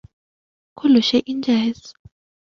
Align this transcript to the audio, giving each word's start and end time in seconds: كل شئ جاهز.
كل 0.79 1.01
شئ 1.03 1.39
جاهز. 1.41 1.93